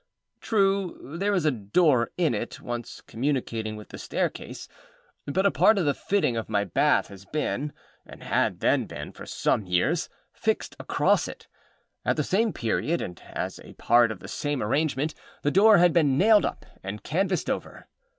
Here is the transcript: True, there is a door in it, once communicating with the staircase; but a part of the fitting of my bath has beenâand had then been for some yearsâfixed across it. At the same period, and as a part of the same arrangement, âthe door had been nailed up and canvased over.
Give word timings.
True, 0.39 0.97
there 1.15 1.35
is 1.35 1.45
a 1.45 1.51
door 1.51 2.09
in 2.17 2.33
it, 2.33 2.59
once 2.59 3.01
communicating 3.01 3.75
with 3.75 3.89
the 3.89 3.99
staircase; 3.99 4.67
but 5.27 5.45
a 5.45 5.51
part 5.51 5.77
of 5.77 5.85
the 5.85 5.93
fitting 5.93 6.35
of 6.35 6.49
my 6.49 6.63
bath 6.63 7.09
has 7.09 7.23
beenâand 7.23 7.69
had 8.19 8.61
then 8.61 8.85
been 8.87 9.11
for 9.11 9.27
some 9.27 9.67
yearsâfixed 9.67 10.73
across 10.79 11.27
it. 11.27 11.47
At 12.03 12.15
the 12.15 12.23
same 12.23 12.51
period, 12.51 12.99
and 12.99 13.21
as 13.29 13.59
a 13.59 13.73
part 13.73 14.11
of 14.11 14.21
the 14.21 14.27
same 14.27 14.63
arrangement, 14.63 15.13
âthe 15.45 15.53
door 15.53 15.77
had 15.77 15.93
been 15.93 16.17
nailed 16.17 16.45
up 16.47 16.65
and 16.81 17.03
canvased 17.03 17.47
over. 17.47 17.87